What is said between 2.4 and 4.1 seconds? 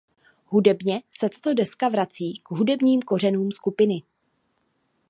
k hudebník kořenům skupiny.